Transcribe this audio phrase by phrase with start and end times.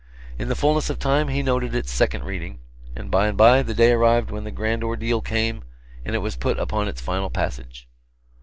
[0.39, 2.57] In the fullness of time he noted its second reading,
[2.95, 5.63] and by and by the day arrived when the grand ordeal came,
[6.03, 7.87] and it was put upon its final passage.